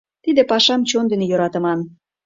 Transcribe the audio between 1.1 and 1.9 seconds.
дене йӧратыман.